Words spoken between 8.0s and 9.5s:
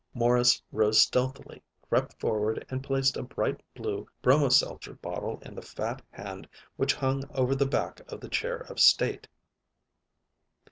of the chair of state.